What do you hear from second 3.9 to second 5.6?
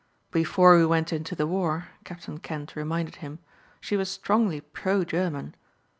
was strongly pro German."